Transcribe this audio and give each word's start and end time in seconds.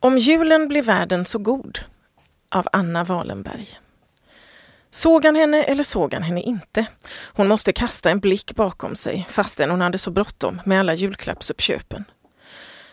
Om 0.00 0.18
julen 0.18 0.68
blir 0.68 0.82
världen 0.82 1.24
så 1.24 1.38
god 1.38 1.78
av 2.50 2.68
Anna 2.72 3.04
Wallenberg. 3.04 3.78
Såg 4.90 5.24
han 5.24 5.36
henne 5.36 5.62
eller 5.62 5.82
såg 5.82 6.14
han 6.14 6.22
henne 6.22 6.40
inte? 6.40 6.86
Hon 7.24 7.48
måste 7.48 7.72
kasta 7.72 8.10
en 8.10 8.20
blick 8.20 8.54
bakom 8.54 8.94
sig 8.94 9.26
fastän 9.28 9.70
hon 9.70 9.80
hade 9.80 9.98
så 9.98 10.10
bråttom 10.10 10.60
med 10.64 10.80
alla 10.80 10.94
julklappsuppköpen. 10.94 12.04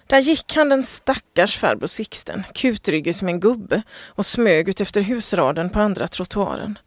Där 0.07 0.19
gick 0.19 0.55
han 0.55 0.69
den 0.69 0.83
stackars 0.83 1.57
farbror 1.57 1.87
Sixten, 1.87 2.43
kutryggig 2.53 3.15
som 3.15 3.27
en 3.27 3.39
gubbe 3.39 3.81
och 4.07 4.25
smög 4.25 4.69
ut 4.69 4.81
efter 4.81 5.01
husraden 5.01 5.69
på 5.69 5.79
andra 5.79 6.07
trottoaren. 6.07 6.77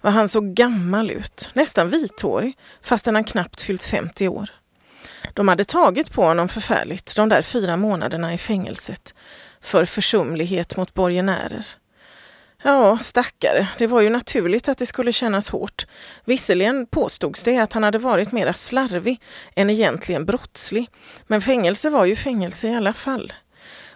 Vad 0.00 0.12
han 0.12 0.28
såg 0.28 0.54
gammal 0.54 1.10
ut, 1.10 1.50
nästan 1.52 1.88
vithårig, 1.88 2.58
fastän 2.82 3.14
han 3.14 3.24
knappt 3.24 3.62
fyllt 3.62 3.84
50 3.84 4.28
år. 4.28 4.50
De 5.34 5.48
hade 5.48 5.64
tagit 5.64 6.12
på 6.12 6.24
honom 6.24 6.48
förfärligt 6.48 7.16
de 7.16 7.28
där 7.28 7.42
fyra 7.42 7.76
månaderna 7.76 8.34
i 8.34 8.38
fängelset 8.38 9.14
för 9.68 9.84
försumlighet 9.84 10.76
mot 10.76 10.94
borgenärer. 10.94 11.66
Ja, 12.62 12.98
stackare, 12.98 13.68
det 13.78 13.86
var 13.86 14.00
ju 14.00 14.10
naturligt 14.10 14.68
att 14.68 14.78
det 14.78 14.86
skulle 14.86 15.12
kännas 15.12 15.48
hårt. 15.48 15.86
Visserligen 16.24 16.86
påstods 16.86 17.44
det 17.44 17.58
att 17.58 17.72
han 17.72 17.82
hade 17.82 17.98
varit 17.98 18.32
mera 18.32 18.52
slarvig 18.52 19.20
än 19.56 19.70
egentligen 19.70 20.26
brottslig, 20.26 20.90
men 21.26 21.40
fängelse 21.40 21.90
var 21.90 22.04
ju 22.04 22.16
fängelse 22.16 22.68
i 22.68 22.74
alla 22.74 22.92
fall. 22.92 23.32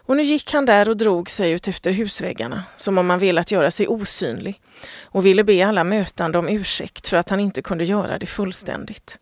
Och 0.06 0.16
nu 0.16 0.22
gick 0.22 0.52
han 0.52 0.66
där 0.66 0.88
och 0.88 0.96
drog 0.96 1.30
sig 1.30 1.52
ut 1.52 1.68
efter 1.68 1.90
husväggarna, 1.90 2.64
som 2.76 2.98
om 2.98 3.10
han 3.10 3.18
velat 3.18 3.50
göra 3.50 3.70
sig 3.70 3.88
osynlig 3.88 4.60
och 5.02 5.26
ville 5.26 5.44
be 5.44 5.66
alla 5.66 5.84
mötande 5.84 6.38
om 6.38 6.48
ursäkt 6.48 7.08
för 7.08 7.16
att 7.16 7.30
han 7.30 7.40
inte 7.40 7.62
kunde 7.62 7.84
göra 7.84 8.18
det 8.18 8.26
fullständigt. 8.26 9.18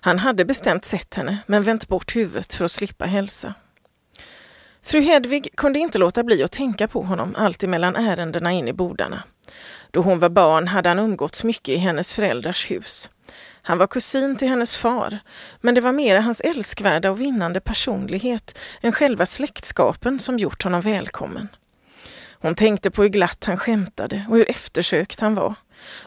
Han 0.00 0.18
hade 0.18 0.44
bestämt 0.44 0.84
sett 0.84 1.14
henne, 1.14 1.38
men 1.46 1.62
vänt 1.62 1.88
bort 1.88 2.16
huvudet 2.16 2.54
för 2.54 2.64
att 2.64 2.70
slippa 2.70 3.04
hälsa. 3.04 3.54
Fru 4.82 5.00
Hedvig 5.00 5.48
kunde 5.56 5.78
inte 5.78 5.98
låta 5.98 6.24
bli 6.24 6.42
att 6.42 6.52
tänka 6.52 6.88
på 6.88 7.02
honom 7.02 7.34
allt 7.38 7.64
emellan 7.64 7.96
ärendena 7.96 8.52
in 8.52 8.68
i 8.68 8.72
bodarna. 8.72 9.22
Då 9.90 10.00
hon 10.00 10.18
var 10.18 10.28
barn 10.28 10.68
hade 10.68 10.88
han 10.88 10.98
umgåtts 10.98 11.44
mycket 11.44 11.68
i 11.68 11.76
hennes 11.76 12.12
föräldrars 12.12 12.70
hus. 12.70 13.10
Han 13.62 13.78
var 13.78 13.86
kusin 13.86 14.36
till 14.36 14.48
hennes 14.48 14.76
far, 14.76 15.18
men 15.60 15.74
det 15.74 15.80
var 15.80 15.92
mera 15.92 16.20
hans 16.20 16.40
älskvärda 16.40 17.10
och 17.10 17.20
vinnande 17.20 17.60
personlighet 17.60 18.58
än 18.80 18.92
själva 18.92 19.26
släktskapen 19.26 20.20
som 20.20 20.38
gjort 20.38 20.62
honom 20.62 20.80
välkommen. 20.80 21.48
Hon 22.40 22.54
tänkte 22.54 22.90
på 22.90 23.02
hur 23.02 23.08
glatt 23.08 23.44
han 23.44 23.56
skämtade 23.56 24.26
och 24.28 24.36
hur 24.36 24.50
eftersökt 24.50 25.20
han 25.20 25.34
var. 25.34 25.54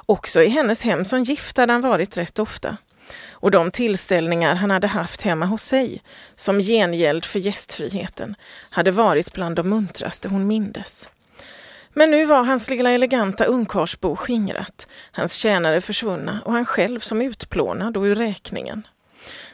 Också 0.06 0.44
i 0.44 0.48
hennes 0.48 0.82
hem 0.82 1.06
som 1.06 1.24
gift 1.24 1.58
hade 1.58 1.74
han 1.74 1.82
varit 1.82 2.18
rätt 2.18 2.40
ofta 2.40 2.78
och 3.42 3.52
de 3.52 3.72
tillställningar 3.72 4.56
han 4.56 4.72
hade 4.72 4.88
haft 4.88 5.22
hemma 5.22 5.46
hos 5.46 5.64
sig 5.64 6.02
som 6.36 6.60
gengäld 6.60 7.26
för 7.26 7.40
gästfriheten 7.40 8.36
hade 8.70 8.92
varit 8.92 9.34
bland 9.34 9.56
de 9.56 9.70
muntraste 9.70 10.30
hon 10.30 10.48
mindes. 10.48 11.10
Men 11.94 12.12
nu 12.12 12.26
var 12.26 12.44
hans 12.44 12.70
lilla 12.70 12.92
eleganta 12.92 13.46
ungkarlsbo 13.46 14.16
skingrat, 14.16 14.88
hans 15.12 15.34
tjänare 15.34 15.82
försvunna 15.82 16.40
och 16.46 16.54
han 16.54 16.66
själv 16.66 17.00
som 17.00 17.22
utplånad 17.22 17.98
och 17.98 18.04
ur 18.04 18.16
räkningen. 18.16 18.88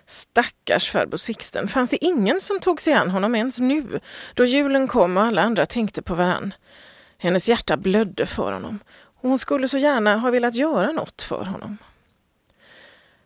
Stackars 0.05 0.91
farbror 0.91 1.17
Sixten, 1.17 1.67
fanns 1.67 1.89
det 1.89 2.05
ingen 2.05 2.41
som 2.41 2.59
tog 2.59 2.81
sig 2.81 2.93
an 2.93 3.09
honom 3.09 3.35
ens 3.35 3.59
nu, 3.59 3.99
då 4.33 4.45
julen 4.45 4.87
kom 4.87 5.17
och 5.17 5.23
alla 5.23 5.41
andra 5.41 5.65
tänkte 5.65 6.01
på 6.01 6.15
varann. 6.15 6.53
Hennes 7.17 7.49
hjärta 7.49 7.77
blödde 7.77 8.25
för 8.25 8.51
honom 8.51 8.79
och 9.21 9.29
hon 9.29 9.39
skulle 9.39 9.67
så 9.67 9.77
gärna 9.77 10.17
ha 10.17 10.31
velat 10.31 10.55
göra 10.55 10.91
något 10.91 11.21
för 11.21 11.45
honom. 11.45 11.77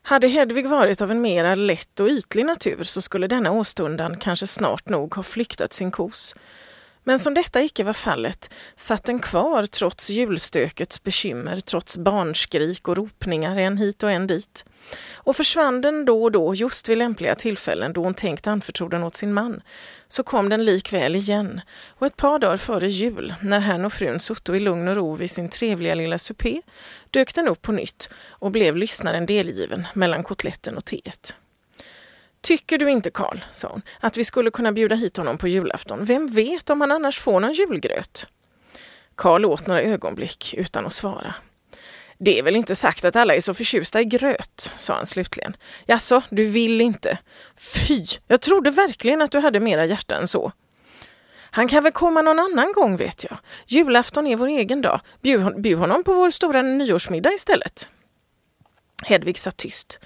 Hade 0.04 0.28
Hedvig 0.28 0.70
varit 0.70 1.02
av 1.02 1.12
en 1.12 1.22
mera 1.22 1.56
lätt 1.56 2.00
och 2.00 2.08
ytlig 2.08 2.46
natur 2.46 2.84
så 2.84 3.02
skulle 3.02 3.28
denna 3.28 3.52
åstundan 3.52 4.18
kanske 4.18 4.48
snart 4.48 4.90
nog 4.90 5.16
ha 5.16 5.24
flyktat 5.24 5.74
sin 5.74 5.92
kos. 5.92 6.36
Men 7.04 7.20
som 7.20 7.34
detta 7.34 7.62
icke 7.62 7.84
var 7.84 7.94
fallet 7.94 8.54
satt 8.76 9.04
den 9.04 9.20
kvar 9.20 9.66
trots 9.66 10.10
julstökets 10.10 11.04
bekymmer, 11.04 11.60
trots 11.60 11.98
barnskrik 11.98 12.88
och 12.88 12.98
ropningar 12.98 13.56
en 13.56 13.78
hit 13.78 14.04
och 14.04 14.12
en 14.12 14.28
dit. 14.28 14.66
Och 15.24 15.36
försvann 15.36 15.82
den 15.82 16.06
då 16.06 16.24
och 16.24 16.32
då 16.32 16.56
just 16.56 16.90
vid 16.90 16.98
lämpliga 16.98 17.36
tillfällen 17.36 17.94
då 17.94 18.04
hon 18.04 18.14
tänkt 18.14 18.48
anförtro 18.48 18.88
den 18.88 19.04
åt 19.04 19.16
sin 19.16 19.34
man, 19.34 19.62
så 20.08 20.24
kom 20.24 20.50
den 20.50 20.66
likväl 20.66 21.16
igen. 21.16 21.62
Och 21.88 22.06
ett 22.06 22.18
par 22.18 22.40
dagar 22.40 22.58
före 22.58 22.88
jul, 22.88 23.34
när 23.42 23.60
herrn 23.60 23.86
och 23.86 23.94
frun 23.94 24.20
sutto 24.20 24.56
i 24.56 24.60
lugn 24.60 24.88
och 24.88 24.96
ro 24.96 25.16
vid 25.16 25.32
sin 25.32 25.50
trevliga 25.50 25.96
lilla 25.96 26.18
supé, 26.18 26.62
dök 27.10 27.36
den 27.36 27.48
upp 27.48 27.62
på 27.62 27.72
nytt 27.72 28.10
och 28.30 28.52
blev 28.52 28.78
lyssnaren 28.78 29.26
delgiven 29.26 29.88
mellan 29.94 30.24
kotletten 30.24 30.78
och 30.78 30.86
teet. 30.86 31.36
Tycker 32.42 32.78
du 32.78 32.90
inte, 32.90 33.12
Karl, 33.12 33.38
sa 33.54 33.68
hon, 33.68 33.82
att 34.00 34.18
vi 34.18 34.24
skulle 34.24 34.52
kunna 34.52 34.72
bjuda 34.72 34.96
hit 34.96 35.18
honom 35.18 35.38
på 35.38 35.48
julafton? 35.48 36.06
Vem 36.06 36.28
vet 36.28 36.70
om 36.70 36.82
han 36.82 36.92
annars 36.92 37.20
får 37.20 37.40
någon 37.40 37.54
julgröt? 37.54 38.28
Karl 39.16 39.46
åt 39.46 39.68
några 39.68 39.82
ögonblick 39.82 40.54
utan 40.58 40.86
att 40.86 40.94
svara. 40.94 41.36
Det 42.24 42.40
är 42.40 42.44
väl 42.44 42.56
inte 42.56 42.76
sagt 42.76 43.06
att 43.06 43.16
alla 43.16 43.36
är 43.36 43.40
så 43.40 43.54
förtjusta 43.54 44.02
i 44.02 44.06
gröt, 44.06 44.72
sa 44.78 44.94
han 44.94 45.06
slutligen. 45.06 45.58
Jaså, 45.86 46.24
du 46.30 46.46
vill 46.46 46.82
inte? 46.82 47.18
Fy, 47.58 48.06
jag 48.28 48.42
trodde 48.42 48.72
verkligen 48.72 49.22
att 49.22 49.32
du 49.32 49.40
hade 49.40 49.60
mera 49.60 49.86
hjärta 49.86 50.16
än 50.16 50.28
så. 50.28 50.52
Han 51.52 51.68
kan 51.68 51.84
väl 51.84 51.92
komma 51.92 52.22
någon 52.22 52.40
annan 52.40 52.74
gång 52.74 52.98
vet 52.98 53.24
jag. 53.24 53.38
Julafton 53.66 54.28
är 54.28 54.36
vår 54.36 54.48
egen 54.48 54.82
dag. 54.82 55.02
Bjud, 55.22 55.62
bjud 55.62 55.80
honom 55.80 56.04
på 56.04 56.14
vår 56.14 56.30
stora 56.30 56.62
nyårsmiddag 56.62 57.34
istället. 57.34 57.90
Hedvig 59.04 59.38
satt 59.38 59.58
tyst. 59.58 60.00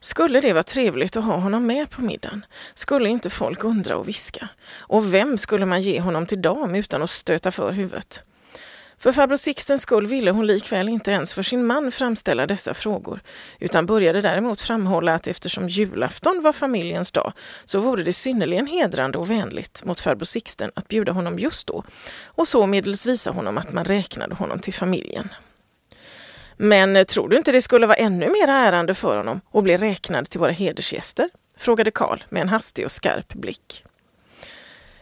Skulle 0.00 0.40
det 0.40 0.52
vara 0.52 0.62
trevligt 0.62 1.16
att 1.16 1.24
ha 1.24 1.36
honom 1.36 1.66
med 1.66 1.90
på 1.90 2.02
middagen? 2.02 2.44
Skulle 2.74 3.08
inte 3.08 3.30
folk 3.30 3.64
undra 3.64 3.96
och 3.96 4.08
viska? 4.08 4.48
Och 4.78 5.14
vem 5.14 5.38
skulle 5.38 5.66
man 5.66 5.82
ge 5.82 6.00
honom 6.00 6.26
till 6.26 6.42
dam 6.42 6.74
utan 6.74 7.02
att 7.02 7.10
stöta 7.10 7.50
för 7.50 7.72
huvudet? 7.72 8.24
För 8.98 9.12
farbror 9.12 9.36
Sixtens 9.36 9.82
skull 9.82 10.06
ville 10.06 10.30
hon 10.30 10.46
likväl 10.46 10.88
inte 10.88 11.10
ens 11.10 11.34
för 11.34 11.42
sin 11.42 11.66
man 11.66 11.92
framställa 11.92 12.46
dessa 12.46 12.74
frågor, 12.74 13.20
utan 13.58 13.86
började 13.86 14.22
däremot 14.22 14.60
framhålla 14.60 15.14
att 15.14 15.26
eftersom 15.26 15.68
julafton 15.68 16.42
var 16.42 16.52
familjens 16.52 17.10
dag 17.10 17.32
så 17.64 17.80
vore 17.80 18.02
det 18.02 18.12
synnerligen 18.12 18.66
hedrande 18.66 19.18
och 19.18 19.30
vänligt 19.30 19.84
mot 19.84 20.00
farbror 20.00 20.24
Sixten 20.24 20.70
att 20.74 20.88
bjuda 20.88 21.12
honom 21.12 21.38
just 21.38 21.66
då 21.66 21.84
och 22.24 22.48
så 22.48 22.66
medels 22.66 23.06
visa 23.06 23.30
honom 23.30 23.58
att 23.58 23.72
man 23.72 23.84
räknade 23.84 24.34
honom 24.34 24.58
till 24.58 24.74
familjen. 24.74 25.28
Men 26.56 26.96
eh, 26.96 27.04
tror 27.04 27.28
du 27.28 27.36
inte 27.36 27.52
det 27.52 27.62
skulle 27.62 27.86
vara 27.86 27.96
ännu 27.96 28.26
mer 28.26 28.48
ärande 28.48 28.94
för 28.94 29.16
honom 29.16 29.40
att 29.52 29.64
bli 29.64 29.76
räknad 29.76 30.30
till 30.30 30.40
våra 30.40 30.52
hedersgäster? 30.52 31.30
frågade 31.56 31.90
Karl 31.90 32.18
med 32.28 32.42
en 32.42 32.48
hastig 32.48 32.84
och 32.84 32.92
skarp 32.92 33.34
blick. 33.34 33.84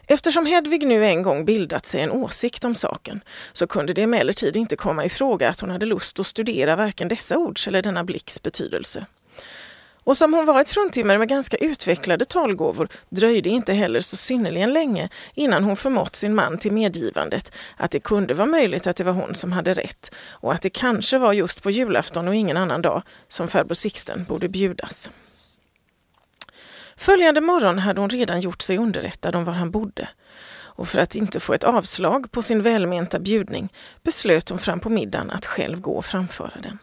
Eftersom 0.09 0.45
Hedvig 0.45 0.87
nu 0.87 1.05
en 1.05 1.23
gång 1.23 1.45
bildat 1.45 1.85
sig 1.85 2.01
en 2.01 2.11
åsikt 2.11 2.65
om 2.65 2.75
saken 2.75 3.21
så 3.53 3.67
kunde 3.67 3.93
det 3.93 4.01
emellertid 4.01 4.57
inte 4.57 4.75
komma 4.75 5.05
i 5.05 5.09
fråga 5.09 5.49
att 5.49 5.59
hon 5.59 5.69
hade 5.69 5.85
lust 5.85 6.19
att 6.19 6.27
studera 6.27 6.75
varken 6.75 7.07
dessa 7.07 7.37
ords 7.37 7.67
eller 7.67 7.81
denna 7.81 8.03
blicks 8.03 8.41
betydelse. 8.41 9.05
Och 10.03 10.17
som 10.17 10.33
hon 10.33 10.45
var 10.45 10.61
ett 10.61 10.69
fruntimmer 10.69 11.17
med 11.17 11.29
ganska 11.29 11.57
utvecklade 11.57 12.25
talgåvor 12.25 12.87
dröjde 13.09 13.49
inte 13.49 13.73
heller 13.73 13.99
så 13.99 14.17
synnerligen 14.17 14.73
länge 14.73 15.09
innan 15.33 15.63
hon 15.63 15.75
förmått 15.75 16.15
sin 16.15 16.35
man 16.35 16.57
till 16.57 16.71
medgivandet 16.71 17.51
att 17.77 17.91
det 17.91 17.99
kunde 17.99 18.33
vara 18.33 18.47
möjligt 18.47 18.87
att 18.87 18.95
det 18.95 19.03
var 19.03 19.13
hon 19.13 19.35
som 19.35 19.51
hade 19.51 19.73
rätt 19.73 20.11
och 20.29 20.53
att 20.53 20.61
det 20.61 20.69
kanske 20.69 21.17
var 21.17 21.33
just 21.33 21.63
på 21.63 21.71
julafton 21.71 22.27
och 22.27 22.35
ingen 22.35 22.57
annan 22.57 22.81
dag 22.81 23.01
som 23.27 23.47
farbror 23.47 23.75
Sixten 23.75 24.25
borde 24.29 24.49
bjudas. 24.49 25.09
Följande 26.97 27.41
morgon 27.41 27.79
hade 27.79 28.01
hon 28.01 28.09
redan 28.09 28.39
gjort 28.39 28.61
sig 28.61 28.77
underrättad 28.77 29.35
om 29.35 29.45
var 29.45 29.53
han 29.53 29.71
bodde 29.71 30.09
och 30.77 30.87
för 30.87 30.99
att 30.99 31.15
inte 31.15 31.39
få 31.39 31.53
ett 31.53 31.63
avslag 31.63 32.31
på 32.31 32.41
sin 32.41 32.61
välmenta 32.61 33.19
bjudning 33.19 33.69
beslöt 34.03 34.49
hon 34.49 34.59
fram 34.59 34.79
på 34.79 34.89
middagen 34.89 35.29
att 35.29 35.45
själv 35.45 35.81
gå 35.81 35.91
och 35.91 36.05
framföra 36.05 36.61
den. 36.63 36.77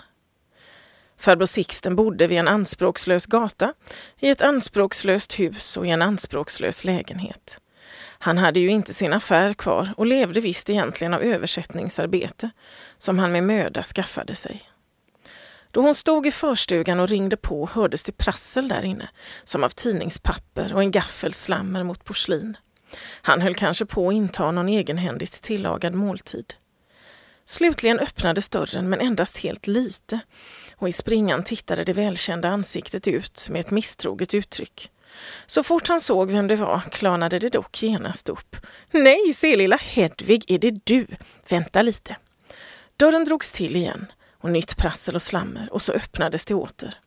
Farbror 1.16 1.46
Sixten 1.46 1.96
bodde 1.96 2.26
vid 2.26 2.38
en 2.38 2.48
anspråkslös 2.48 3.26
gata, 3.26 3.74
i 4.18 4.28
ett 4.28 4.42
anspråkslöst 4.42 5.40
hus 5.40 5.76
och 5.76 5.86
i 5.86 5.90
en 5.90 6.02
anspråkslös 6.02 6.84
lägenhet. 6.84 7.60
Han 8.18 8.38
hade 8.38 8.60
ju 8.60 8.68
inte 8.68 8.94
sin 8.94 9.12
affär 9.12 9.54
kvar 9.54 9.94
och 9.96 10.06
levde 10.06 10.40
visst 10.40 10.70
egentligen 10.70 11.14
av 11.14 11.22
översättningsarbete 11.22 12.50
som 12.98 13.18
han 13.18 13.32
med 13.32 13.44
möda 13.44 13.82
skaffade 13.82 14.34
sig. 14.34 14.62
Då 15.74 15.80
hon 15.80 15.94
stod 15.94 16.26
i 16.26 16.30
förstugan 16.30 17.00
och 17.00 17.08
ringde 17.08 17.36
på 17.36 17.68
hördes 17.72 18.04
det 18.04 18.12
prassel 18.12 18.68
där 18.68 18.84
inne, 18.84 19.08
som 19.44 19.64
av 19.64 19.68
tidningspapper 19.68 20.74
och 20.74 20.82
en 20.82 20.90
gaffel 20.90 21.32
slammer 21.32 21.82
mot 21.82 22.04
porslin. 22.04 22.56
Han 23.22 23.40
höll 23.40 23.54
kanske 23.54 23.86
på 23.86 24.08
att 24.08 24.14
inta 24.14 24.50
någon 24.50 24.68
egenhändigt 24.68 25.42
tillagad 25.42 25.94
måltid. 25.94 26.54
Slutligen 27.44 27.98
öppnades 27.98 28.48
dörren, 28.48 28.88
men 28.88 29.00
endast 29.00 29.38
helt 29.38 29.66
lite, 29.66 30.20
och 30.76 30.88
i 30.88 30.92
springan 30.92 31.44
tittade 31.44 31.84
det 31.84 31.92
välkända 31.92 32.48
ansiktet 32.48 33.08
ut 33.08 33.48
med 33.50 33.60
ett 33.60 33.70
misstroget 33.70 34.34
uttryck. 34.34 34.90
Så 35.46 35.62
fort 35.62 35.88
han 35.88 36.00
såg 36.00 36.30
vem 36.30 36.48
det 36.48 36.56
var 36.56 36.80
klarnade 36.90 37.38
det 37.38 37.48
dock 37.48 37.82
genast 37.82 38.28
upp. 38.28 38.56
Nej, 38.90 39.32
se 39.32 39.56
lilla 39.56 39.76
Hedvig, 39.76 40.44
är 40.48 40.58
det 40.58 40.84
du? 40.84 41.06
Vänta 41.48 41.82
lite. 41.82 42.16
Dörren 42.96 43.24
drogs 43.24 43.52
till 43.52 43.76
igen 43.76 44.06
och 44.44 44.50
nytt 44.50 44.76
prassel 44.76 45.14
och 45.14 45.22
slammer 45.22 45.68
och 45.72 45.82
så 45.82 45.92
öppnades 45.92 46.44
det 46.44 46.54
åter. 46.54 46.98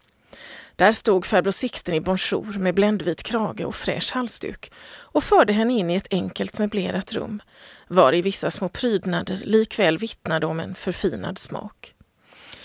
Där 0.76 0.92
stod 0.92 1.26
farbror 1.26 1.52
Sixten 1.52 1.96
i 1.96 2.02
bonjour 2.02 2.60
med 2.60 2.76
bländvit 2.76 3.24
krage 3.24 3.66
och 3.66 3.76
fräsch 3.76 4.12
halsduk 4.14 4.72
och 4.90 5.24
förde 5.24 5.54
henne 5.54 5.74
in 5.74 5.90
i 5.90 5.96
ett 5.96 6.08
enkelt 6.14 6.60
möblerat 6.60 7.14
rum, 7.14 7.42
var 7.88 8.16
i 8.16 8.22
vissa 8.22 8.52
små 8.52 8.70
prydnader 8.70 9.38
likväl 9.44 9.98
vittnade 9.98 10.46
om 10.46 10.60
en 10.60 10.76
förfinad 10.76 11.40
smak. 11.40 11.94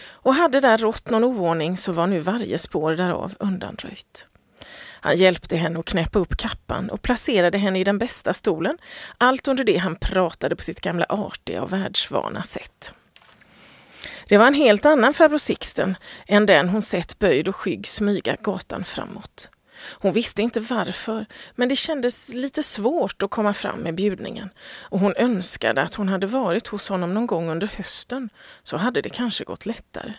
Och 0.05 0.35
hade 0.35 0.61
där 0.61 0.79
rått 0.79 1.11
någon 1.11 1.25
oordning 1.25 1.77
så 1.77 1.93
var 1.93 2.07
nu 2.07 2.21
varje 2.21 2.59
spår 2.59 2.93
därav 2.93 3.35
undanröjt. 3.39 4.27
Han 5.01 5.17
hjälpte 5.17 5.57
henne 5.57 5.79
att 5.79 5.87
knäppa 5.87 6.19
upp 6.19 6.37
kappan 6.37 6.91
och 6.91 7.03
placerade 7.03 7.59
henne 7.59 7.81
i 7.81 7.85
den 7.85 7.99
bästa 7.99 8.35
stolen, 8.35 8.79
allt 9.19 9.49
under 9.49 9.65
det 9.65 9.77
han 9.77 9.97
pratade 9.97 10.57
på 10.57 10.63
sitt 10.63 10.81
gamla 10.81 11.07
artiga 11.09 11.63
och 11.63 11.73
världsvana 11.73 12.43
sätt. 12.43 12.95
Det 14.29 14.39
var 14.39 14.47
en 14.47 14.55
helt 14.55 14.85
annan 14.85 15.15
farbror 15.15 15.39
Sixten 15.39 15.97
än 16.27 16.47
den 16.47 16.69
hon 16.69 16.83
sett 16.83 17.19
böjd 17.19 17.49
och 17.49 17.57
skygg 17.57 17.89
smyga 17.89 18.37
gatan 18.43 18.85
framåt. 18.85 19.51
Hon 19.91 20.13
visste 20.13 20.43
inte 20.43 20.61
varför, 20.61 21.27
men 21.55 21.69
det 21.69 21.77
kändes 21.77 22.35
lite 22.35 22.63
svårt 22.63 23.23
att 23.23 23.31
komma 23.31 23.55
fram 23.55 23.81
med 23.81 23.95
bjudningen 23.95 24.51
och 24.81 25.01
hon 25.01 25.17
önskade 25.17 25.83
att 25.83 25.95
hon 25.95 26.09
hade 26.09 26.27
varit 26.27 26.67
hos 26.67 26.89
honom 26.89 27.15
någon 27.15 27.27
gång 27.27 27.51
under 27.51 27.67
hösten, 27.67 28.29
så 28.63 28.77
hade 28.77 29.03
det 29.03 29.11
kanske 29.11 29.45
gått 29.45 29.67
lättare. 29.67 30.15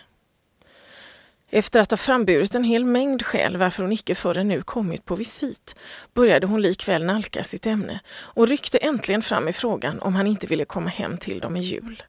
Efter 1.50 1.80
att 1.80 1.90
ha 1.90 1.96
framburit 1.96 2.54
en 2.54 2.64
hel 2.64 2.84
mängd 2.84 3.22
skäl 3.22 3.56
varför 3.56 3.82
hon 3.82 3.92
icke 3.92 4.14
förrän 4.14 4.48
nu 4.48 4.62
kommit 4.62 5.04
på 5.04 5.16
visit 5.16 5.74
började 6.14 6.46
hon 6.46 6.62
likväl 6.62 7.04
nalka 7.04 7.44
sitt 7.44 7.66
ämne 7.66 8.00
och 8.10 8.48
ryckte 8.48 8.78
äntligen 8.78 9.22
fram 9.22 9.48
i 9.48 9.52
frågan 9.52 10.00
om 10.00 10.14
han 10.14 10.26
inte 10.26 10.46
ville 10.46 10.64
komma 10.64 10.90
hem 10.90 11.18
till 11.18 11.40
dem 11.40 11.56
i 11.56 11.60
jul. 11.60 12.02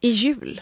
I 0.00 0.08
jul? 0.08 0.60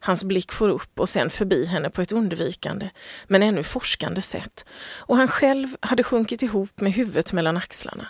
Hans 0.00 0.24
blick 0.24 0.52
får 0.52 0.68
upp 0.68 1.00
och 1.00 1.08
sen 1.08 1.30
förbi 1.30 1.64
henne 1.64 1.90
på 1.90 2.02
ett 2.02 2.12
undvikande 2.12 2.90
men 3.26 3.42
ännu 3.42 3.62
forskande 3.62 4.22
sätt 4.22 4.64
och 4.94 5.16
han 5.16 5.28
själv 5.28 5.68
hade 5.80 6.02
sjunkit 6.02 6.42
ihop 6.42 6.80
med 6.80 6.92
huvudet 6.92 7.32
mellan 7.32 7.56
axlarna. 7.56 8.08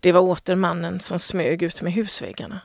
Det 0.00 0.12
var 0.12 0.20
åter 0.20 0.54
mannen 0.54 1.00
som 1.00 1.18
smög 1.18 1.62
ut 1.62 1.82
med 1.82 1.92
husväggarna. 1.92 2.60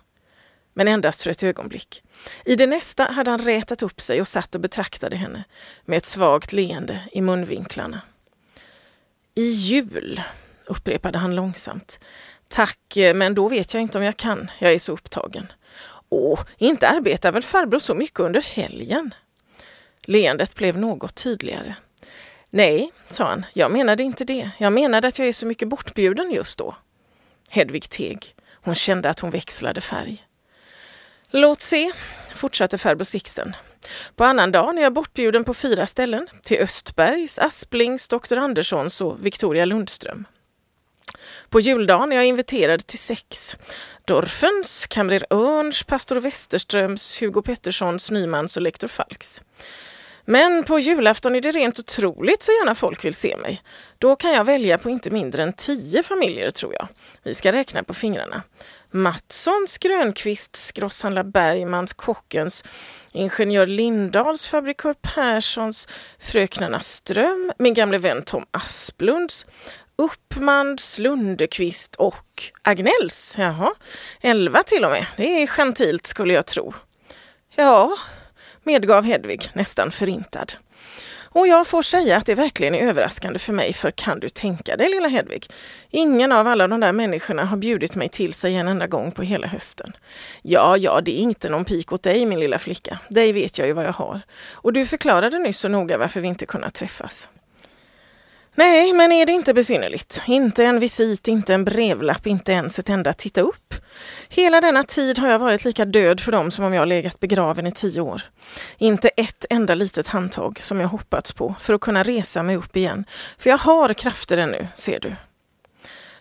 Men 0.74 0.88
endast 0.88 1.22
för 1.22 1.30
ett 1.30 1.44
ögonblick. 1.44 2.04
I 2.46 2.56
det 2.56 2.68
nästa 2.68 3.04
hade 3.04 3.32
han 3.32 3.46
rätat 3.46 3.82
upp 3.82 4.02
sig 4.02 4.22
och 4.22 4.28
satt 4.28 4.56
och 4.56 4.62
betraktade 4.62 5.16
henne 5.16 5.44
med 5.86 5.98
ett 5.98 6.06
svagt 6.06 6.54
leende 6.54 7.00
i 7.12 7.22
munvinklarna. 7.22 8.02
I 9.36 9.50
jul, 9.50 10.22
upprepade 10.66 11.18
han 11.18 11.36
långsamt. 11.36 12.00
Tack, 12.48 12.98
eh, 12.98 13.14
men 13.14 13.36
då 13.36 13.48
vet 13.48 13.74
jag 13.74 13.84
inte 13.84 13.98
om 13.98 14.04
jag 14.04 14.18
kan. 14.18 14.52
Jag 14.60 14.74
är 14.74 14.80
så 14.80 14.94
upptagen. 14.94 15.52
Åh, 16.14 16.40
inte 16.58 16.88
arbetar 16.88 17.32
väl 17.32 17.44
farbror 17.44 17.80
så 17.80 17.94
mycket 17.94 18.20
under 18.20 18.42
helgen? 18.42 19.14
Leendet 20.06 20.56
blev 20.56 20.78
något 20.78 21.16
tydligare. 21.16 21.76
Nej, 22.50 22.92
sa 23.10 23.26
han, 23.26 23.46
jag 23.54 23.72
menade 23.72 24.04
inte 24.04 24.26
det. 24.26 24.50
Jag 24.58 24.74
menade 24.74 25.08
att 25.08 25.20
jag 25.20 25.28
är 25.28 25.34
så 25.34 25.46
mycket 25.46 25.68
bortbjuden 25.68 26.32
just 26.32 26.58
då. 26.58 26.76
Hedvig 27.50 27.90
teg. 27.90 28.36
Hon 28.52 28.76
kände 28.76 29.10
att 29.10 29.20
hon 29.20 29.32
växlade 29.32 29.82
färg. 29.82 30.26
Låt 31.30 31.62
se, 31.62 31.92
fortsatte 32.36 32.78
farbror 32.78 33.04
Sixten. 33.04 33.56
På 34.16 34.24
annan 34.24 34.52
dag 34.52 34.78
är 34.78 34.82
jag 34.82 34.94
bortbjuden 34.94 35.44
på 35.44 35.54
fyra 35.54 35.88
ställen. 35.88 36.28
Till 36.44 36.60
Östbergs, 36.60 37.40
Asplings, 37.40 38.08
Dr. 38.08 38.38
Anderssons 38.38 39.02
och 39.02 39.26
Victoria 39.26 39.66
Lundström. 39.66 40.26
På 41.50 41.60
juldagen 41.60 42.12
är 42.12 42.16
jag 42.16 42.26
inviterad 42.26 42.88
till 42.88 43.00
sex. 43.00 43.58
Dorfens, 44.12 44.88
kamrer 44.88 45.26
Örns, 45.30 45.84
pastor 45.84 46.16
Westerströms, 46.16 47.22
Hugo 47.22 47.42
Petterssons, 47.42 48.12
Nymans 48.12 48.58
och 48.58 48.64
lektor 48.64 48.88
Falks. 48.88 49.42
Men 50.26 50.64
på 50.64 50.80
julafton 50.80 51.36
är 51.36 51.42
det 51.42 51.52
rent 51.52 51.80
otroligt 51.80 52.42
så 52.42 52.52
gärna 52.52 52.76
folk 52.76 53.06
vill 53.06 53.14
se 53.14 53.38
mig. 53.38 53.62
Då 53.98 54.16
kan 54.16 54.34
jag 54.34 54.44
välja 54.44 54.78
på 54.78 54.90
inte 54.90 55.12
mindre 55.12 55.44
än 55.44 55.54
tio 55.54 56.04
familjer 56.04 56.50
tror 56.50 56.74
jag. 56.74 56.88
Vi 57.24 57.34
ska 57.34 57.52
räkna 57.52 57.84
på 57.84 57.94
fingrarna. 57.94 58.44
Mattssons, 58.92 59.78
Grönqvists, 59.78 60.72
grosshandlar 60.72 61.24
Bergmans, 61.24 61.94
Kockens, 61.94 62.64
ingenjör 63.14 63.66
Lindahls, 63.66 64.48
fabrikör 64.48 64.94
Perssons, 64.94 65.88
fröknarna 66.20 66.80
Ström, 66.80 67.52
min 67.58 67.74
gamle 67.74 67.98
vän 67.98 68.24
Tom 68.24 68.46
Asplunds, 68.52 69.46
Uppmans, 70.02 71.00
Lundekvist 71.00 71.96
och 71.96 72.44
Agnells. 72.62 73.36
Jaha, 73.40 73.72
elva 74.22 74.64
till 74.64 74.86
och 74.86 74.92
med. 74.92 75.06
Det 75.18 75.42
är 75.44 75.48
gentilt 75.48 76.06
skulle 76.06 76.34
jag 76.34 76.46
tro. 76.46 76.74
Ja, 77.56 77.98
medgav 78.64 79.04
Hedvig, 79.04 79.50
nästan 79.54 79.92
förintad. 79.92 80.54
Och 81.34 81.48
jag 81.48 81.68
får 81.68 81.82
säga 81.82 82.18
att 82.18 82.26
det 82.26 82.36
verkligen 82.36 82.76
är 82.76 82.90
överraskande 82.90 83.40
för 83.40 83.54
mig, 83.54 83.74
för 83.74 83.92
kan 83.92 84.20
du 84.20 84.30
tänka 84.30 84.78
dig 84.78 84.90
lilla 84.90 85.08
Hedvig? 85.08 85.48
Ingen 85.90 86.32
av 86.32 86.48
alla 86.48 86.68
de 86.68 86.80
där 86.80 86.92
människorna 86.92 87.46
har 87.46 87.58
bjudit 87.58 87.96
mig 87.96 88.10
till 88.10 88.34
sig 88.34 88.56
en 88.56 88.68
enda 88.68 88.88
gång 88.88 89.12
på 89.12 89.22
hela 89.22 89.48
hösten. 89.48 89.94
Ja, 90.42 90.78
ja, 90.78 91.02
det 91.02 91.20
är 91.20 91.22
inte 91.22 91.50
någon 91.50 91.66
pik 91.66 91.92
åt 91.92 92.04
dig 92.04 92.26
min 92.26 92.40
lilla 92.40 92.60
flicka. 92.60 93.00
Dig 93.10 93.32
vet 93.32 93.58
jag 93.58 93.68
ju 93.68 93.74
vad 93.74 93.86
jag 93.86 93.94
har. 93.94 94.22
Och 94.52 94.74
du 94.74 94.86
förklarade 94.86 95.40
nyss 95.40 95.60
så 95.60 95.68
noga 95.68 95.98
varför 95.98 96.22
vi 96.22 96.28
inte 96.28 96.46
kunnat 96.46 96.74
träffas. 96.74 97.30
Nej, 98.56 98.94
men 98.94 99.12
är 99.12 99.26
det 99.26 99.32
inte 99.32 99.54
besynnerligt? 99.54 100.24
Inte 100.28 100.66
en 100.66 100.80
visit, 100.80 101.28
inte 101.28 101.54
en 101.54 101.66
brevlapp, 101.66 102.28
inte 102.28 102.52
ens 102.52 102.80
ett 102.80 102.90
enda 102.90 103.14
titta 103.14 103.42
upp. 103.42 103.76
Hela 104.30 104.62
denna 104.62 104.84
tid 104.84 105.20
har 105.20 105.30
jag 105.30 105.40
varit 105.40 105.66
lika 105.66 105.86
död 105.86 106.20
för 106.20 106.32
dem 106.32 106.52
som 106.52 106.66
om 106.66 106.74
jag 106.74 106.88
legat 106.88 107.20
begraven 107.20 107.68
i 107.68 107.72
tio 107.72 108.02
år. 108.02 108.22
Inte 108.78 109.10
ett 109.10 109.46
enda 109.50 109.76
litet 109.76 110.08
handtag 110.08 110.60
som 110.60 110.80
jag 110.80 110.88
hoppats 110.88 111.32
på 111.32 111.56
för 111.60 111.74
att 111.74 111.82
kunna 111.82 112.04
resa 112.04 112.44
mig 112.44 112.56
upp 112.56 112.76
igen. 112.76 113.06
För 113.38 113.50
jag 113.50 113.58
har 113.58 113.94
krafter 113.94 114.38
ännu, 114.38 114.68
ser 114.76 115.00
du. 115.00 115.16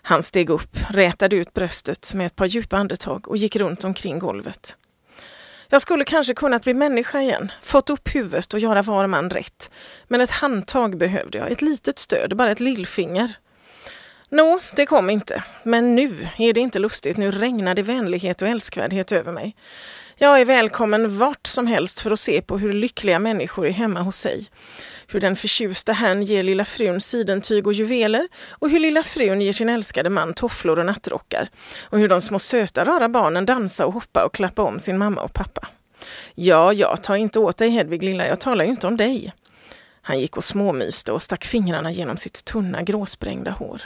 Han 0.02 0.22
steg 0.22 0.50
upp, 0.50 0.76
rätade 0.90 1.36
ut 1.36 1.54
bröstet 1.54 2.14
med 2.14 2.26
ett 2.26 2.36
par 2.36 2.46
djupa 2.46 2.76
andetag 2.76 3.28
och 3.28 3.36
gick 3.36 3.56
runt 3.56 3.84
omkring 3.84 4.18
golvet. 4.18 4.76
Jag 5.72 5.82
skulle 5.82 6.04
kanske 6.04 6.34
kunnat 6.34 6.62
bli 6.62 6.74
människa 6.74 7.20
igen, 7.20 7.52
fått 7.62 7.90
upp 7.90 8.14
huvudet 8.14 8.54
och 8.54 8.60
göra 8.60 8.82
var 8.82 9.06
man 9.06 9.30
rätt. 9.30 9.70
Men 10.08 10.20
ett 10.20 10.30
handtag 10.30 10.98
behövde 10.98 11.38
jag, 11.38 11.50
ett 11.50 11.62
litet 11.62 11.98
stöd, 11.98 12.36
bara 12.36 12.50
ett 12.50 12.60
lillfinger. 12.60 13.36
Nå, 14.28 14.60
det 14.76 14.86
kom 14.86 15.10
inte. 15.10 15.44
Men 15.62 15.94
nu 15.94 16.28
är 16.38 16.52
det 16.52 16.60
inte 16.60 16.78
lustigt, 16.78 17.16
nu 17.16 17.30
regnar 17.30 17.74
det 17.74 17.82
vänlighet 17.82 18.42
och 18.42 18.48
älskvärdhet 18.48 19.12
över 19.12 19.32
mig. 19.32 19.56
Jag 20.22 20.40
är 20.40 20.44
välkommen 20.44 21.18
vart 21.18 21.46
som 21.46 21.66
helst 21.66 22.00
för 22.00 22.10
att 22.10 22.20
se 22.20 22.42
på 22.42 22.58
hur 22.58 22.72
lyckliga 22.72 23.18
människor 23.18 23.66
är 23.66 23.70
hemma 23.70 24.00
hos 24.00 24.16
sig. 24.16 24.48
Hur 25.06 25.20
den 25.20 25.36
förtjusta 25.36 25.92
herrn 25.92 26.22
ger 26.22 26.42
lilla 26.42 26.64
frun 26.64 27.00
sidentyg 27.00 27.66
och 27.66 27.72
juveler 27.72 28.28
och 28.50 28.70
hur 28.70 28.80
lilla 28.80 29.02
frun 29.02 29.40
ger 29.40 29.52
sin 29.52 29.68
älskade 29.68 30.10
man 30.10 30.34
tofflor 30.34 30.78
och 30.78 30.86
nattrockar. 30.86 31.48
Och 31.82 31.98
hur 31.98 32.08
de 32.08 32.20
små 32.20 32.38
söta 32.38 32.84
rara 32.84 33.08
barnen 33.08 33.46
dansar 33.46 33.84
och 33.84 33.92
hoppar 33.92 34.24
och 34.24 34.34
klappar 34.34 34.62
om 34.62 34.78
sin 34.80 34.98
mamma 34.98 35.22
och 35.22 35.32
pappa. 35.32 35.68
Ja, 36.34 36.72
ja, 36.72 36.96
ta 36.96 37.16
inte 37.16 37.38
åt 37.38 37.56
dig 37.56 37.70
Hedvig 37.70 38.02
lilla, 38.02 38.26
jag 38.26 38.40
talar 38.40 38.64
ju 38.64 38.70
inte 38.70 38.86
om 38.86 38.96
dig. 38.96 39.32
Han 40.02 40.20
gick 40.20 40.36
och 40.36 40.44
småmyste 40.44 41.12
och 41.12 41.22
stack 41.22 41.44
fingrarna 41.44 41.90
genom 41.90 42.16
sitt 42.16 42.44
tunna 42.44 42.82
gråsprängda 42.82 43.50
hår. 43.50 43.82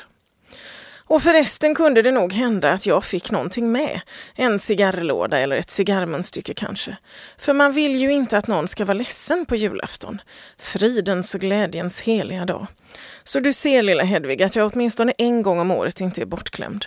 Och 1.07 1.23
förresten 1.23 1.75
kunde 1.75 2.03
det 2.03 2.11
nog 2.11 2.33
hända 2.33 2.73
att 2.73 2.87
jag 2.87 3.05
fick 3.05 3.31
någonting 3.31 3.73
med. 3.73 4.01
En 4.35 4.59
cigarrlåda 4.59 5.39
eller 5.39 5.57
ett 5.57 5.71
cigarrmunstycke 5.71 6.55
kanske. 6.55 6.97
För 7.39 7.53
man 7.53 7.73
vill 7.73 7.97
ju 7.97 8.13
inte 8.13 8.39
att 8.39 8.47
någon 8.47 8.69
ska 8.69 8.85
vara 8.85 8.99
ledsen 8.99 9.47
på 9.47 9.57
julafton. 9.57 10.21
Fridens 10.59 11.35
och 11.35 11.41
glädjens 11.41 12.01
heliga 12.01 12.45
dag. 12.45 12.67
Så 13.25 13.41
du 13.41 13.53
ser 13.53 13.83
lilla 13.83 14.05
Hedvig 14.05 14.43
att 14.43 14.57
jag 14.57 14.73
åtminstone 14.75 15.13
en 15.19 15.43
gång 15.43 15.59
om 15.59 15.71
året 15.71 16.01
inte 16.01 16.21
är 16.21 16.27
bortklämd. 16.27 16.87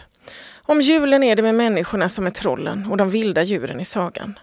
Om 0.69 0.81
julen 0.81 1.23
är 1.23 1.35
det 1.35 1.41
med 1.41 1.55
människorna 1.55 2.09
som 2.09 2.25
är 2.25 2.29
trollen 2.29 2.87
och 2.89 2.97
de 2.97 3.09
vilda 3.09 3.43
djuren 3.43 3.79
i 3.79 3.85
sagan. 3.85 4.39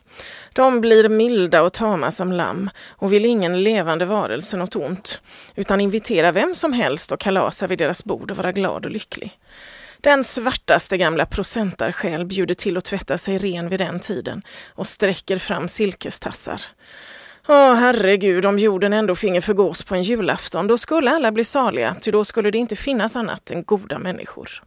De 0.52 0.81
blir 0.81 1.09
milda 1.09 1.62
och 1.62 1.73
tama 1.73 2.11
som 2.11 2.33
lamm 2.33 2.71
och 2.88 3.12
vill 3.12 3.25
ingen 3.25 3.62
levande 3.62 4.04
varelse 4.04 4.57
något 4.57 4.76
ont, 4.76 5.21
utan 5.54 5.81
invitera 5.81 6.33
vem 6.33 6.54
som 6.54 6.73
helst 6.73 7.12
och 7.12 7.21
kalasa 7.21 7.66
vid 7.66 7.78
deras 7.78 8.04
bord 8.04 8.31
och 8.31 8.37
vara 8.37 8.52
glad 8.52 8.85
och 8.85 8.90
lycklig. 8.90 9.38
Den 10.00 10.25
svartaste 10.25 10.97
gamla 10.97 11.26
procentarsjäl 11.26 12.26
bjuder 12.26 12.54
till 12.54 12.76
att 12.76 12.85
tvätta 12.85 13.19
sig 13.19 13.38
ren 13.38 13.69
vid 13.69 13.81
den 13.81 14.00
tiden 14.00 14.43
och 14.75 14.87
sträcker 14.87 15.38
fram 15.38 15.69
silkestassar. 15.69 16.62
Åh, 17.49 17.75
herregud, 17.75 18.47
om 18.47 18.59
jorden 18.59 18.93
ändå 18.93 19.14
finge 19.14 19.40
förgås 19.40 19.83
på 19.83 19.95
en 19.95 20.02
julafton, 20.02 20.66
då 20.66 20.78
skulle 20.78 21.11
alla 21.11 21.33
bli 21.33 21.45
saliga, 21.45 21.97
ty 22.00 22.11
då 22.11 22.25
skulle 22.25 22.50
det 22.50 22.59
inte 22.59 22.76
finnas 22.76 23.16
annat 23.16 23.50
än 23.50 23.64
goda 23.64 23.99
människor. 23.99 24.62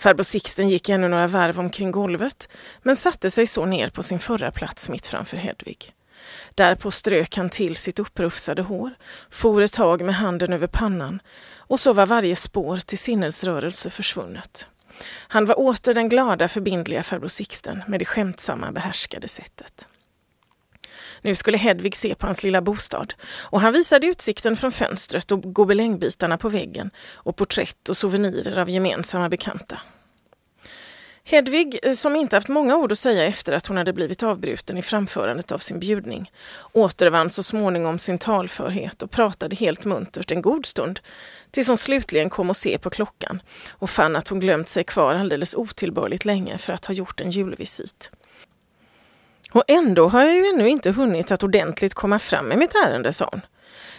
Farbror 0.00 0.22
Sixten 0.22 0.68
gick 0.68 0.88
ännu 0.88 1.08
några 1.08 1.26
varv 1.26 1.58
omkring 1.58 1.90
golvet, 1.90 2.48
men 2.82 2.96
satte 2.96 3.30
sig 3.30 3.46
så 3.46 3.66
ner 3.66 3.88
på 3.88 4.02
sin 4.02 4.18
förra 4.18 4.50
plats 4.50 4.88
mitt 4.88 5.06
framför 5.06 5.36
Hedvig. 5.36 5.94
Därpå 6.54 6.90
strök 6.90 7.36
han 7.36 7.50
till 7.50 7.76
sitt 7.76 7.98
upprufsade 7.98 8.62
hår, 8.62 8.90
for 9.30 9.62
ett 9.62 9.72
tag 9.72 10.02
med 10.02 10.14
handen 10.14 10.52
över 10.52 10.66
pannan 10.66 11.20
och 11.56 11.80
så 11.80 11.92
var 11.92 12.06
varje 12.06 12.36
spår 12.36 12.76
till 12.76 12.98
sinnesrörelse 12.98 13.90
försvunnet. 13.90 14.68
Han 15.28 15.46
var 15.46 15.58
åter 15.58 15.94
den 15.94 16.08
glada, 16.08 16.48
förbindliga 16.48 17.02
farbror 17.02 17.28
Sixten 17.28 17.82
med 17.86 18.00
det 18.00 18.04
skämtsamma, 18.04 18.72
behärskade 18.72 19.28
sättet. 19.28 19.86
Nu 21.22 21.34
skulle 21.34 21.58
Hedvig 21.58 21.96
se 21.96 22.14
på 22.14 22.26
hans 22.26 22.42
lilla 22.42 22.62
bostad 22.62 23.14
och 23.40 23.60
han 23.60 23.72
visade 23.72 24.06
utsikten 24.06 24.56
från 24.56 24.72
fönstret 24.72 25.32
och 25.32 25.54
gobelängbitarna 25.54 26.38
på 26.38 26.48
väggen 26.48 26.90
och 27.14 27.36
porträtt 27.36 27.88
och 27.88 27.96
souvenirer 27.96 28.58
av 28.58 28.70
gemensamma 28.70 29.28
bekanta. 29.28 29.80
Hedvig, 31.24 31.78
eh, 31.82 31.92
som 31.92 32.16
inte 32.16 32.36
haft 32.36 32.48
många 32.48 32.76
ord 32.76 32.92
att 32.92 32.98
säga 32.98 33.24
efter 33.24 33.52
att 33.52 33.66
hon 33.66 33.76
hade 33.76 33.92
blivit 33.92 34.22
avbruten 34.22 34.78
i 34.78 34.82
framförandet 34.82 35.52
av 35.52 35.58
sin 35.58 35.80
bjudning, 35.80 36.32
återvann 36.72 37.30
så 37.30 37.42
småningom 37.42 37.98
sin 37.98 38.18
talförhet 38.18 39.02
och 39.02 39.10
pratade 39.10 39.56
helt 39.56 39.84
muntert 39.84 40.30
en 40.30 40.42
god 40.42 40.66
stund, 40.66 41.00
tills 41.50 41.68
hon 41.68 41.76
slutligen 41.76 42.30
kom 42.30 42.50
och 42.50 42.56
se 42.56 42.78
på 42.78 42.90
klockan 42.90 43.42
och 43.70 43.90
fann 43.90 44.16
att 44.16 44.28
hon 44.28 44.40
glömt 44.40 44.68
sig 44.68 44.84
kvar 44.84 45.14
alldeles 45.14 45.54
otillbörligt 45.54 46.24
länge 46.24 46.58
för 46.58 46.72
att 46.72 46.84
ha 46.84 46.94
gjort 46.94 47.20
en 47.20 47.30
julvisit. 47.30 48.10
Och 49.52 49.64
ändå 49.68 50.08
har 50.08 50.20
jag 50.20 50.34
ju 50.34 50.44
ännu 50.54 50.68
inte 50.68 50.90
hunnit 50.90 51.30
att 51.30 51.42
ordentligt 51.42 51.94
komma 51.94 52.18
fram 52.18 52.46
med 52.46 52.58
mitt 52.58 52.74
ärende, 52.74 53.12
sa 53.12 53.28
hon. 53.32 53.40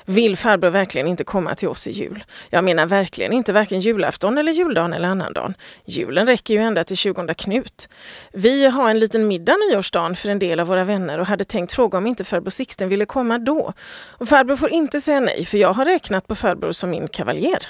Vill 0.05 0.37
farbror 0.37 0.69
verkligen 0.69 1.07
inte 1.07 1.23
komma 1.23 1.55
till 1.55 1.67
oss 1.67 1.87
i 1.87 1.91
jul? 1.91 2.23
Jag 2.49 2.63
menar 2.63 2.85
verkligen 2.85 3.33
inte 3.33 3.53
varken 3.53 3.79
julafton 3.79 4.37
eller 4.37 4.51
juldagen 4.51 4.93
eller 4.93 5.07
annandagen. 5.07 5.53
Julen 5.85 6.27
räcker 6.27 6.53
ju 6.53 6.59
ända 6.59 6.83
till 6.83 6.97
20 6.97 7.33
Knut. 7.33 7.89
Vi 8.33 8.65
har 8.67 8.89
en 8.89 8.99
liten 8.99 9.27
middag 9.27 9.55
nyårsdagen 9.69 10.15
för 10.15 10.29
en 10.29 10.39
del 10.39 10.59
av 10.59 10.67
våra 10.67 10.83
vänner 10.83 11.19
och 11.19 11.27
hade 11.27 11.43
tänkt 11.43 11.73
fråga 11.73 11.97
om 11.97 12.07
inte 12.07 12.23
farbror 12.23 12.49
Sixten 12.49 12.89
ville 12.89 13.05
komma 13.05 13.37
då. 13.37 13.73
Och 14.11 14.27
farbror 14.27 14.55
får 14.55 14.69
inte 14.69 15.01
säga 15.01 15.19
nej, 15.19 15.45
för 15.45 15.57
jag 15.57 15.73
har 15.73 15.85
räknat 15.85 16.27
på 16.27 16.35
farbror 16.35 16.71
som 16.71 16.89
min 16.89 17.07
kavaljer. 17.07 17.67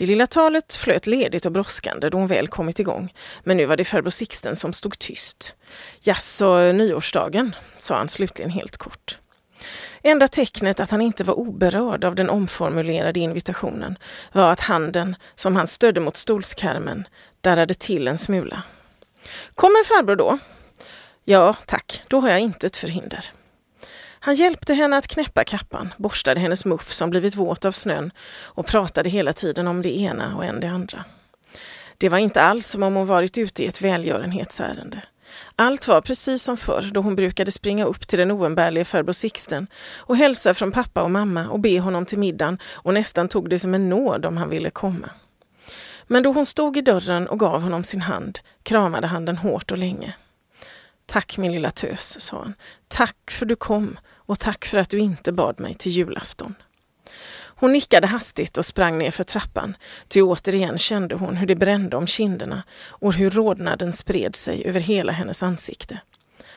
Det 0.00 0.06
lilla 0.06 0.26
talet 0.26 0.74
flöt 0.74 1.06
ledigt 1.06 1.46
och 1.46 1.52
brådskande 1.52 2.08
då 2.08 2.18
hon 2.18 2.26
väl 2.26 2.48
kommit 2.48 2.80
igång, 2.80 3.14
men 3.44 3.56
nu 3.56 3.66
var 3.66 3.76
det 3.76 3.84
farbror 3.84 4.10
Sixten 4.10 4.56
som 4.56 4.72
stod 4.72 4.98
tyst. 4.98 5.56
Jaså, 6.00 6.72
nyårsdagen, 6.72 7.54
sa 7.76 7.96
han 7.96 8.08
slutligen 8.08 8.50
helt 8.50 8.76
kort. 8.76 9.18
Enda 10.02 10.28
tecknet 10.28 10.80
att 10.80 10.90
han 10.90 11.00
inte 11.00 11.24
var 11.24 11.38
oberörd 11.38 12.04
av 12.04 12.14
den 12.14 12.30
omformulerade 12.30 13.20
invitationen 13.20 13.98
var 14.32 14.52
att 14.52 14.60
handen, 14.60 15.16
som 15.34 15.56
han 15.56 15.66
stödde 15.66 16.00
mot 16.00 16.16
stolskarmen, 16.16 17.04
darrade 17.40 17.74
till 17.74 18.08
en 18.08 18.18
smula. 18.18 18.62
Kommer 19.54 19.84
farbror 19.84 20.16
då? 20.16 20.38
Ja, 21.24 21.54
tack, 21.66 22.02
då 22.08 22.20
har 22.20 22.28
jag 22.28 22.40
inte 22.40 22.66
ett 22.66 22.76
förhinder. 22.76 23.30
Han 24.22 24.34
hjälpte 24.34 24.74
henne 24.74 24.96
att 24.96 25.06
knäppa 25.06 25.44
kappan, 25.44 25.94
borstade 25.96 26.40
hennes 26.40 26.64
muff 26.64 26.92
som 26.92 27.10
blivit 27.10 27.36
våt 27.36 27.64
av 27.64 27.72
snön 27.72 28.12
och 28.42 28.66
pratade 28.66 29.10
hela 29.10 29.32
tiden 29.32 29.68
om 29.68 29.82
det 29.82 29.98
ena 29.98 30.36
och 30.36 30.44
än 30.44 30.60
det 30.60 30.68
andra. 30.68 31.04
Det 31.98 32.08
var 32.08 32.18
inte 32.18 32.42
alls 32.42 32.66
som 32.66 32.82
om 32.82 32.94
hon 32.94 33.06
varit 33.06 33.38
ute 33.38 33.64
i 33.64 33.66
ett 33.66 33.82
välgörenhetsärende. 33.82 35.02
Allt 35.56 35.88
var 35.88 36.00
precis 36.00 36.42
som 36.42 36.56
förr 36.56 36.90
då 36.92 37.00
hon 37.00 37.16
brukade 37.16 37.52
springa 37.52 37.84
upp 37.84 38.08
till 38.08 38.18
den 38.18 38.30
oumbärlige 38.30 38.84
farbror 38.84 39.12
Sixten 39.12 39.66
och 39.96 40.16
hälsa 40.16 40.54
från 40.54 40.72
pappa 40.72 41.02
och 41.02 41.10
mamma 41.10 41.48
och 41.48 41.60
be 41.60 41.80
honom 41.80 42.06
till 42.06 42.18
middagen 42.18 42.58
och 42.64 42.94
nästan 42.94 43.28
tog 43.28 43.50
det 43.50 43.58
som 43.58 43.74
en 43.74 43.88
nåd 43.88 44.26
om 44.26 44.36
han 44.36 44.50
ville 44.50 44.70
komma. 44.70 45.10
Men 46.06 46.22
då 46.22 46.32
hon 46.32 46.46
stod 46.46 46.76
i 46.76 46.80
dörren 46.80 47.28
och 47.28 47.40
gav 47.40 47.62
honom 47.62 47.84
sin 47.84 48.00
hand 48.00 48.38
kramade 48.62 49.06
han 49.06 49.24
den 49.24 49.36
hårt 49.36 49.70
och 49.70 49.78
länge. 49.78 50.14
Tack 51.10 51.38
min 51.38 51.52
lilla 51.52 51.70
tös, 51.70 52.20
sa 52.20 52.38
han. 52.38 52.54
Tack 52.88 53.30
för 53.30 53.46
du 53.46 53.56
kom 53.56 53.98
och 54.14 54.38
tack 54.38 54.64
för 54.64 54.78
att 54.78 54.90
du 54.90 54.98
inte 54.98 55.32
bad 55.32 55.60
mig 55.60 55.74
till 55.74 55.92
julafton. 55.92 56.54
Hon 57.32 57.72
nickade 57.72 58.06
hastigt 58.06 58.58
och 58.58 58.66
sprang 58.66 58.98
ner 58.98 59.10
för 59.10 59.24
trappan, 59.24 59.76
ty 60.08 60.22
återigen 60.22 60.78
kände 60.78 61.14
hon 61.14 61.36
hur 61.36 61.46
det 61.46 61.56
brände 61.56 61.96
om 61.96 62.06
kinderna 62.06 62.62
och 62.80 63.14
hur 63.14 63.30
rodnaden 63.30 63.92
spred 63.92 64.36
sig 64.36 64.64
över 64.64 64.80
hela 64.80 65.12
hennes 65.12 65.42
ansikte. 65.42 66.00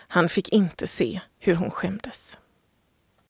Han 0.08 0.30
fick 0.30 0.50
inte 0.50 0.88
se 0.88 1.20
hur 1.40 1.56
hon 1.56 1.72
skämdes. 1.72 2.38